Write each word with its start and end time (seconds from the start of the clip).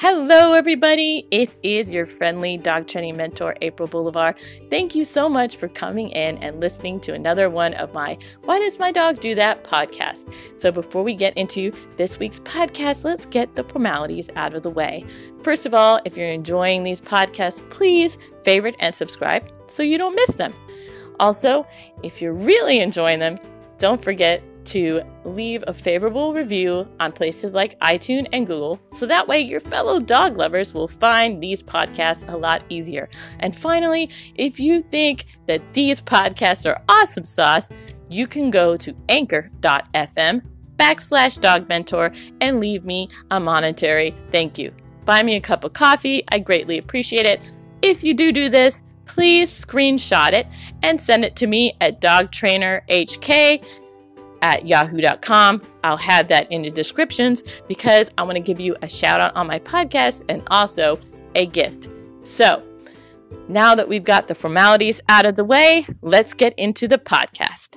Hello, 0.00 0.54
everybody. 0.54 1.26
It 1.30 1.58
is 1.62 1.92
your 1.92 2.06
friendly 2.06 2.56
dog 2.56 2.86
training 2.86 3.18
mentor, 3.18 3.54
April 3.60 3.86
Boulevard. 3.86 4.38
Thank 4.70 4.94
you 4.94 5.04
so 5.04 5.28
much 5.28 5.58
for 5.58 5.68
coming 5.68 6.08
in 6.08 6.38
and 6.38 6.58
listening 6.58 7.00
to 7.00 7.12
another 7.12 7.50
one 7.50 7.74
of 7.74 7.92
my 7.92 8.16
Why 8.44 8.60
Does 8.60 8.78
My 8.78 8.92
Dog 8.92 9.20
Do 9.20 9.34
That 9.34 9.62
podcast. 9.62 10.32
So, 10.54 10.72
before 10.72 11.02
we 11.02 11.14
get 11.14 11.36
into 11.36 11.70
this 11.98 12.18
week's 12.18 12.40
podcast, 12.40 13.04
let's 13.04 13.26
get 13.26 13.56
the 13.56 13.64
formalities 13.64 14.30
out 14.36 14.54
of 14.54 14.62
the 14.62 14.70
way. 14.70 15.04
First 15.42 15.66
of 15.66 15.74
all, 15.74 16.00
if 16.06 16.16
you're 16.16 16.30
enjoying 16.30 16.82
these 16.82 17.02
podcasts, 17.02 17.60
please 17.68 18.16
favorite 18.40 18.76
and 18.78 18.94
subscribe 18.94 19.52
so 19.66 19.82
you 19.82 19.98
don't 19.98 20.14
miss 20.14 20.30
them. 20.30 20.54
Also, 21.18 21.66
if 22.02 22.22
you're 22.22 22.32
really 22.32 22.80
enjoying 22.80 23.18
them, 23.18 23.36
don't 23.76 24.02
forget 24.02 24.42
to 24.64 25.02
leave 25.24 25.64
a 25.66 25.74
favorable 25.74 26.34
review 26.34 26.86
on 26.98 27.12
places 27.12 27.54
like 27.54 27.78
iTunes 27.80 28.28
and 28.32 28.46
Google 28.46 28.80
so 28.90 29.06
that 29.06 29.26
way 29.26 29.40
your 29.40 29.60
fellow 29.60 30.00
dog 30.00 30.36
lovers 30.36 30.74
will 30.74 30.88
find 30.88 31.42
these 31.42 31.62
podcasts 31.62 32.30
a 32.32 32.36
lot 32.36 32.62
easier. 32.68 33.08
And 33.40 33.54
finally, 33.54 34.10
if 34.34 34.60
you 34.60 34.82
think 34.82 35.24
that 35.46 35.62
these 35.72 36.00
podcasts 36.00 36.66
are 36.68 36.82
awesome 36.88 37.24
sauce, 37.24 37.68
you 38.08 38.26
can 38.26 38.50
go 38.50 38.76
to 38.76 38.94
anchor.fm 39.08 40.42
backslash 40.76 41.40
dog 41.40 41.68
mentor 41.68 42.10
and 42.40 42.58
leave 42.58 42.84
me 42.84 43.08
a 43.30 43.38
monetary 43.38 44.14
thank 44.30 44.58
you. 44.58 44.72
Buy 45.04 45.22
me 45.22 45.36
a 45.36 45.40
cup 45.40 45.64
of 45.64 45.72
coffee, 45.72 46.24
I 46.28 46.38
greatly 46.38 46.78
appreciate 46.78 47.26
it. 47.26 47.40
If 47.82 48.02
you 48.02 48.14
do 48.14 48.32
do 48.32 48.48
this, 48.48 48.82
please 49.04 49.50
screenshot 49.50 50.32
it 50.32 50.46
and 50.82 51.00
send 51.00 51.24
it 51.24 51.34
to 51.36 51.46
me 51.46 51.74
at 51.80 52.00
dogtrainerhk 52.00 53.64
at 54.42 54.66
yahoo.com. 54.66 55.62
I'll 55.84 55.96
have 55.96 56.28
that 56.28 56.50
in 56.50 56.62
the 56.62 56.70
descriptions 56.70 57.42
because 57.68 58.10
I 58.18 58.22
want 58.22 58.36
to 58.36 58.42
give 58.42 58.60
you 58.60 58.76
a 58.82 58.88
shout 58.88 59.20
out 59.20 59.34
on 59.36 59.46
my 59.46 59.58
podcast 59.58 60.24
and 60.28 60.42
also 60.50 60.98
a 61.34 61.46
gift. 61.46 61.88
So, 62.20 62.62
now 63.48 63.74
that 63.74 63.88
we've 63.88 64.04
got 64.04 64.28
the 64.28 64.34
formalities 64.34 65.00
out 65.08 65.26
of 65.26 65.36
the 65.36 65.44
way, 65.44 65.86
let's 66.02 66.34
get 66.34 66.54
into 66.58 66.88
the 66.88 66.98
podcast. 66.98 67.76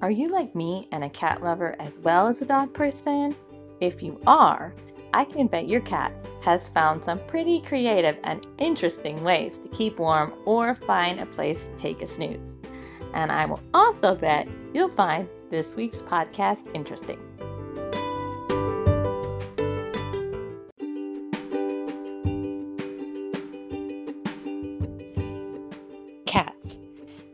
Are 0.00 0.12
you 0.12 0.28
like 0.28 0.54
me 0.54 0.88
and 0.92 1.02
a 1.02 1.10
cat 1.10 1.42
lover 1.42 1.74
as 1.80 1.98
well 1.98 2.28
as 2.28 2.40
a 2.40 2.46
dog 2.46 2.72
person? 2.72 3.34
If 3.80 4.02
you 4.02 4.20
are, 4.26 4.72
I 5.12 5.24
can 5.24 5.48
bet 5.48 5.68
your 5.68 5.80
cat 5.80 6.12
has 6.48 6.70
found 6.70 7.04
some 7.04 7.18
pretty 7.26 7.60
creative 7.60 8.16
and 8.24 8.46
interesting 8.56 9.22
ways 9.22 9.58
to 9.58 9.68
keep 9.68 9.98
warm 9.98 10.32
or 10.46 10.74
find 10.74 11.20
a 11.20 11.26
place 11.26 11.66
to 11.66 11.76
take 11.76 12.00
a 12.00 12.06
snooze. 12.06 12.56
And 13.12 13.30
I 13.30 13.44
will 13.44 13.60
also 13.74 14.14
bet 14.14 14.48
you'll 14.72 14.88
find 14.88 15.28
this 15.50 15.76
week's 15.76 16.00
podcast 16.00 16.74
interesting. 16.74 17.18
Cats. 26.24 26.80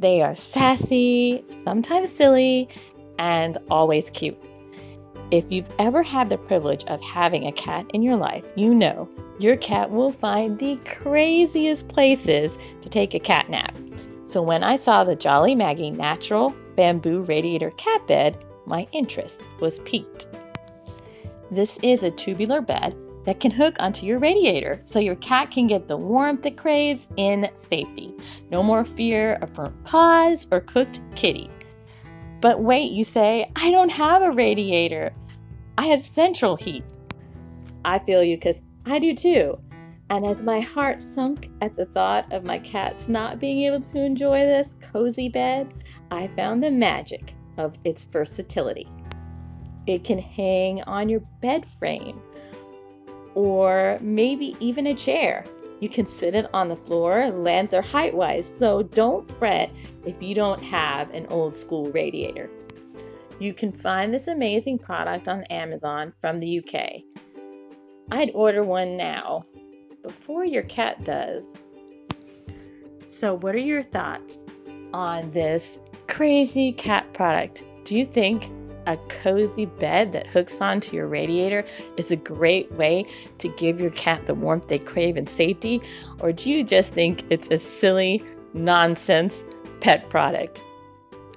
They 0.01 0.23
are 0.23 0.35
sassy, 0.35 1.45
sometimes 1.47 2.11
silly, 2.11 2.69
and 3.21 3.59
always 3.71 4.11
cute. 4.11 4.37
If 5.31 5.51
you've 5.51 5.73
ever 5.79 6.03
had 6.03 6.29
the 6.29 6.39
privilege 6.39 6.85
of 6.85 7.01
having 7.01 7.47
a 7.47 7.53
cat 7.53 7.87
in 7.95 8.03
your 8.03 8.17
life, 8.17 8.45
you 8.57 8.75
know 8.75 9.09
your 9.39 9.57
cat 9.57 9.91
will 9.91 10.13
find 10.13 10.59
the 10.59 10.77
craziest 10.85 11.89
places 11.89 12.57
to 12.83 12.89
take 12.89 13.15
a 13.15 13.19
cat 13.19 13.49
nap. 13.49 13.77
So 14.27 14.43
when 14.43 14.63
I 14.63 14.77
saw 14.77 15.03
the 15.03 15.17
Jolly 15.17 15.55
Moggy 15.55 15.91
natural 15.91 16.55
bamboo 16.77 17.23
radiator 17.23 17.71
cat 17.73 18.07
bed, 18.07 18.45
my 18.67 18.87
interest 18.93 19.43
was 19.61 19.81
piqued. 19.81 20.27
This 21.51 21.79
is 21.83 22.03
a 22.03 22.11
tubular 22.11 22.61
bed 22.61 22.97
that 23.25 23.41
can 23.41 23.51
hook 23.51 23.77
onto 23.81 24.07
your 24.07 24.19
radiator 24.19 24.81
so 24.85 24.99
your 24.99 25.17
cat 25.17 25.51
can 25.51 25.67
get 25.67 25.89
the 25.89 25.97
warmth 25.97 26.45
it 26.47 26.57
craves 26.57 27.07
in 27.17 27.49
safety. 27.55 28.15
No 28.51 28.63
more 28.63 28.85
fear 28.85 29.35
of 29.41 29.53
burnt 29.53 29.85
paws 29.85 30.47
or 30.51 30.61
cooked 30.61 31.01
kitty. 31.17 31.51
But 32.45 32.61
wait, 32.61 32.93
you 32.93 33.05
say, 33.05 33.51
I 33.57 33.71
don't 33.71 33.89
have 33.89 34.21
a 34.21 34.31
radiator. 34.31 35.15
I 35.79 35.87
have 35.87 36.03
central 36.03 36.57
heat. 36.57 36.85
I 37.87 37.99
feel 37.99 38.23
you 38.23 38.37
because 38.37 38.63
I 38.85 38.99
do 38.99 39.15
too. 39.15 39.59
And 40.11 40.27
as 40.27 40.43
my 40.43 40.61
heart 40.61 41.01
sunk 41.01 41.49
at 41.63 41.75
the 41.75 41.87
thought 41.87 42.31
of 42.35 42.45
my 42.45 42.59
cats 42.59 43.09
not 43.09 43.41
being 43.41 43.63
able 43.63 43.81
to 43.81 43.99
enjoy 43.99 44.41
this 44.41 44.77
cozy 44.93 45.31
bed, 45.31 45.73
I 46.11 46.27
found 46.27 46.63
the 46.63 46.71
magic 46.71 47.35
of 47.57 47.79
its 47.83 48.05
versatility. 48.05 48.89
It 49.87 50.05
can 50.05 50.19
hang 50.19 50.83
on 50.83 51.09
your 51.09 51.21
bed 51.41 51.65
frame 51.65 52.21
or 53.35 53.97
maybe 54.03 54.55
even 54.61 54.89
a 54.89 54.95
chair. 54.95 55.47
You 55.85 55.91
can 55.91 56.07
sit 56.07 56.35
it 56.35 56.49
on 56.55 56.71
the 56.71 56.77
floor, 56.77 57.29
length 57.29 57.75
or 57.75 57.83
height 57.83 58.15
wise, 58.15 58.49
so 58.49 58.85
don't 58.85 59.31
fret 59.39 59.71
if 60.07 60.15
you 60.23 60.35
don't 60.35 60.63
have 60.63 61.11
an 61.11 61.27
old 61.27 61.55
school 61.55 61.91
radiator. 61.91 62.49
You 63.39 63.53
can 63.53 63.71
find 63.71 64.15
this 64.15 64.27
amazing 64.27 64.79
product 64.79 65.29
on 65.29 65.45
Amazon 65.51 66.15
from 66.23 66.41
the 66.41 66.61
UK. 66.61 67.03
I'd 68.11 68.31
order 68.35 68.63
one 68.63 68.97
now 68.97 69.43
before 70.03 70.47
your 70.47 70.63
cat 70.63 71.05
does. 71.05 71.59
So, 73.07 73.35
what 73.35 73.55
are 73.55 73.59
your 73.59 73.83
thoughts 73.83 74.37
on 74.95 75.31
this 75.33 75.79
crazy 76.09 76.73
cat 76.73 77.13
product? 77.13 77.63
Do 77.85 77.95
you 77.95 78.07
think 78.07 78.51
a 78.87 78.97
cozy 79.09 79.67
bed 79.67 80.13
that 80.13 80.27
hooks 80.27 80.61
onto 80.61 80.97
your 80.97 81.07
radiator 81.07 81.65
is 81.97 82.11
a 82.11 82.17
great 82.17 82.71
way 82.73 83.07
to 83.39 83.49
give 83.49 83.81
your 83.81 83.91
cat 83.91 84.27
the 84.27 84.35
warmth 84.35 84.69
they 84.69 84.79
crave 84.79 85.17
and 85.17 85.29
safety? 85.29 85.81
Or 86.21 86.33
do 86.33 86.51
you 86.51 86.65
just 86.65 86.93
think 86.93 87.25
it's 87.31 87.51
a 87.51 87.59
silly, 87.59 88.23
nonsense 88.53 89.45
pet 89.81 90.09
product? 90.11 90.63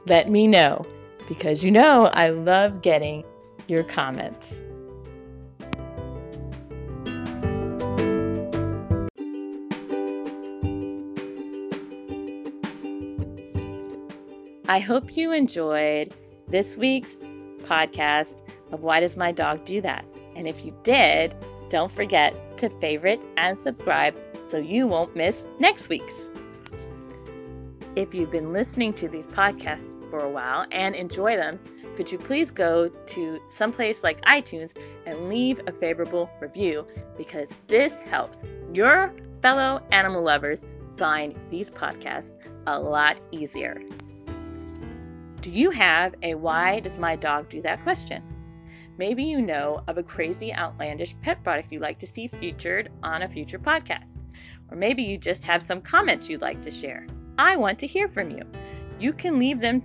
Let 0.07 0.29
me 0.29 0.47
know 0.47 0.85
because 1.27 1.63
you 1.63 1.71
know 1.71 2.07
I 2.13 2.29
love 2.29 2.81
getting 2.81 3.23
your 3.67 3.83
comments. 3.83 4.55
I 14.69 14.79
hope 14.79 15.15
you 15.15 15.31
enjoyed 15.31 16.13
this 16.49 16.75
week's 16.75 17.15
podcast 17.63 18.41
of 18.71 18.81
Why 18.81 18.99
Does 18.99 19.17
My 19.17 19.31
Dog 19.31 19.65
Do 19.65 19.81
That? 19.81 20.05
And 20.35 20.47
if 20.47 20.65
you 20.65 20.75
did, 20.83 21.35
don't 21.69 21.91
forget 21.91 22.57
to 22.57 22.69
favorite 22.69 23.23
and 23.37 23.57
subscribe 23.57 24.17
so 24.43 24.57
you 24.57 24.87
won't 24.87 25.15
miss 25.15 25.45
next 25.59 25.89
week's. 25.89 26.29
If 27.95 28.13
you've 28.13 28.31
been 28.31 28.53
listening 28.53 28.93
to 28.93 29.07
these 29.07 29.27
podcasts 29.27 29.95
for 30.09 30.19
a 30.19 30.29
while 30.29 30.65
and 30.71 30.95
enjoy 30.95 31.35
them, 31.35 31.59
could 31.95 32.11
you 32.11 32.19
please 32.19 32.51
go 32.51 32.89
to 32.89 33.39
someplace 33.49 34.03
like 34.03 34.21
iTunes 34.25 34.77
and 35.07 35.29
leave 35.29 35.59
a 35.65 35.71
favorable 35.71 36.29
review 36.39 36.85
because 37.17 37.57
this 37.65 37.99
helps 38.01 38.43
your 38.71 39.13
fellow 39.41 39.81
animal 39.91 40.21
lovers 40.21 40.63
find 40.95 41.35
these 41.49 41.71
podcasts 41.71 42.35
a 42.67 42.79
lot 42.79 43.19
easier. 43.31 43.81
Do 45.47 45.53
you 45.53 45.71
have 45.71 46.13
a 46.23 46.35
why 46.35 46.81
does 46.81 46.97
my 46.97 47.15
dog 47.15 47.47
do 47.47 47.61
that 47.61 47.81
question? 47.83 48.21
Maybe 48.97 49.23
you 49.23 49.41
know 49.41 49.81
of 49.87 49.97
a 49.97 50.03
crazy, 50.03 50.53
outlandish 50.53 51.15
pet 51.21 51.41
product 51.41 51.71
you'd 51.71 51.81
like 51.81 51.97
to 51.99 52.05
see 52.05 52.27
featured 52.27 52.91
on 53.01 53.21
a 53.21 53.29
future 53.29 53.57
podcast. 53.57 54.17
Or 54.69 54.75
maybe 54.75 55.03
you 55.03 55.17
just 55.17 55.45
have 55.45 55.63
some 55.63 55.79
comments 55.79 56.27
you'd 56.27 56.41
like 56.41 56.61
to 56.63 56.69
share. 56.69 57.07
I 57.37 57.55
want 57.55 57.79
to 57.79 57.87
hear 57.87 58.09
from 58.09 58.29
you. 58.29 58.41
You 58.99 59.13
can 59.13 59.39
leave 59.39 59.61
them 59.61 59.83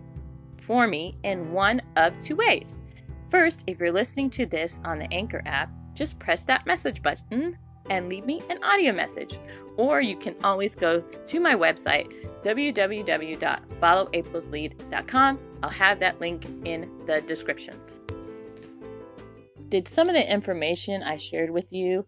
for 0.57 0.89
me 0.89 1.17
in 1.23 1.53
one 1.53 1.81
of 1.95 2.19
two 2.19 2.35
ways. 2.35 2.81
First, 3.29 3.63
if 3.69 3.79
you're 3.79 3.93
listening 3.93 4.31
to 4.31 4.47
this 4.47 4.81
on 4.85 4.99
the 4.99 5.13
Anchor 5.15 5.45
app, 5.47 5.71
just 5.95 6.19
press 6.19 6.43
that 6.43 6.67
message 6.67 7.03
button 7.03 7.57
and 7.89 8.09
leave 8.09 8.27
me 8.27 8.43
an 8.51 8.61
audio 8.65 8.93
message. 8.93 9.39
Or 9.77 10.01
you 10.01 10.17
can 10.17 10.35
always 10.43 10.75
go 10.75 11.03
to 11.03 11.39
my 11.39 11.55
website, 11.55 12.13
www.followaprilslead.com. 12.43 15.39
I'll 15.63 15.71
have 15.71 15.99
that 16.01 16.21
link 16.21 16.45
in 16.65 16.91
the 17.07 17.21
descriptions. 17.23 17.99
Did 19.69 19.89
some 19.89 20.09
of 20.09 20.15
the 20.15 20.31
information 20.31 21.03
I 21.03 21.17
shared 21.17 21.51
with 21.51 21.73
you 21.73 22.07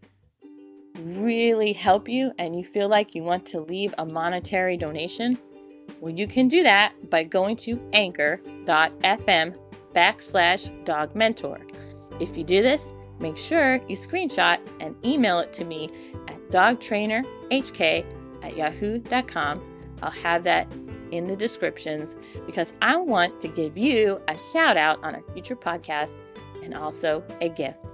really 1.00 1.72
help 1.72 2.08
you 2.08 2.32
and 2.38 2.56
you 2.56 2.64
feel 2.64 2.88
like 2.88 3.14
you 3.14 3.22
want 3.22 3.46
to 3.46 3.60
leave 3.60 3.94
a 3.98 4.04
monetary 4.04 4.76
donation? 4.76 5.38
Well, 6.00 6.12
you 6.12 6.26
can 6.26 6.48
do 6.48 6.62
that 6.62 6.94
by 7.10 7.24
going 7.24 7.56
to 7.56 7.80
anchor.fm 7.92 9.56
backslash 9.94 10.84
dog 10.84 11.14
mentor. 11.14 11.60
If 12.20 12.36
you 12.36 12.44
do 12.44 12.62
this, 12.62 12.92
make 13.18 13.36
sure 13.36 13.80
you 13.88 13.96
screenshot 13.96 14.58
and 14.80 14.94
email 15.04 15.38
it 15.38 15.52
to 15.54 15.64
me 15.64 15.90
at 16.28 16.38
dogtrainerhk 16.50 18.04
at 18.42 18.56
yahoo.com. 18.56 19.73
I'll 20.04 20.10
have 20.10 20.44
that 20.44 20.70
in 21.12 21.26
the 21.26 21.34
descriptions 21.34 22.14
because 22.44 22.74
I 22.82 22.96
want 22.96 23.40
to 23.40 23.48
give 23.48 23.78
you 23.78 24.20
a 24.28 24.36
shout 24.36 24.76
out 24.76 25.02
on 25.02 25.14
a 25.14 25.22
future 25.32 25.56
podcast 25.56 26.14
and 26.62 26.74
also 26.74 27.24
a 27.40 27.48
gift. 27.48 27.86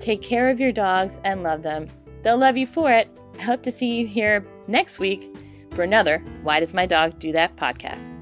Take 0.00 0.22
care 0.22 0.48
of 0.48 0.60
your 0.60 0.72
dogs 0.72 1.20
and 1.24 1.42
love 1.42 1.62
them. 1.62 1.88
They'll 2.22 2.38
love 2.38 2.56
you 2.56 2.66
for 2.66 2.90
it. 2.90 3.08
I 3.38 3.42
hope 3.42 3.62
to 3.64 3.70
see 3.70 3.96
you 3.96 4.06
here 4.06 4.46
next 4.66 4.98
week 4.98 5.34
for 5.72 5.82
another 5.82 6.20
Why 6.42 6.60
Does 6.60 6.72
My 6.72 6.86
Dog 6.86 7.18
Do 7.18 7.32
That 7.32 7.54
podcast. 7.56 8.13